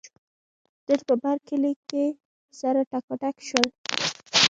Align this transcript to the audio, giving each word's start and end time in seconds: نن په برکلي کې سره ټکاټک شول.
نن 0.87 0.99
په 1.07 1.13
برکلي 1.23 1.73
کې 1.89 2.05
سره 2.59 2.81
ټکاټک 2.91 3.35
شول. 3.47 3.67